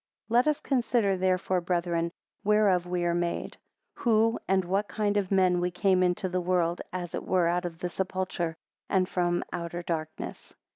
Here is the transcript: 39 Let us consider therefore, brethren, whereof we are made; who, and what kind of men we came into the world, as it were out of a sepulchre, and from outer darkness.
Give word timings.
39 0.29 0.37
Let 0.39 0.47
us 0.47 0.59
consider 0.61 1.15
therefore, 1.15 1.61
brethren, 1.61 2.11
whereof 2.43 2.87
we 2.87 3.03
are 3.05 3.13
made; 3.13 3.57
who, 3.97 4.39
and 4.47 4.65
what 4.65 4.87
kind 4.87 5.15
of 5.15 5.29
men 5.31 5.59
we 5.61 5.69
came 5.69 6.01
into 6.01 6.27
the 6.27 6.41
world, 6.41 6.81
as 6.91 7.13
it 7.13 7.23
were 7.23 7.45
out 7.47 7.65
of 7.65 7.83
a 7.83 7.87
sepulchre, 7.89 8.57
and 8.89 9.07
from 9.07 9.43
outer 9.53 9.83
darkness. 9.83 10.55